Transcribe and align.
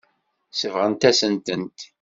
Sebɣent-asent-tent. 0.59 1.79